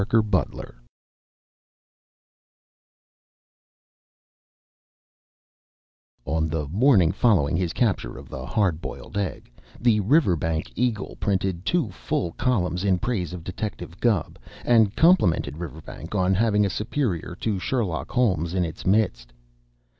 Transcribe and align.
THE 0.09 0.23
PET 0.23 0.47
On 6.25 6.47
the 6.49 6.67
morning 6.69 7.11
following 7.11 7.55
his 7.55 7.71
capture 7.71 8.17
of 8.17 8.27
the 8.27 8.43
Hard 8.47 8.81
Boiled 8.81 9.15
Egg, 9.15 9.51
the 9.79 9.99
"Riverbank 9.99 10.71
Eagle" 10.75 11.17
printed 11.19 11.67
two 11.67 11.91
full 11.91 12.31
columns 12.31 12.83
in 12.83 12.97
praise 12.97 13.31
of 13.31 13.43
Detective 13.43 13.99
Gubb 13.99 14.39
and 14.65 14.95
complimented 14.95 15.57
Riverbank 15.59 16.15
on 16.15 16.33
having 16.33 16.65
a 16.65 16.71
superior 16.71 17.35
to 17.41 17.59
Sherlock 17.59 18.09
Holmes 18.09 18.55
in 18.55 18.65
its 18.65 18.87
midst. 18.87 19.31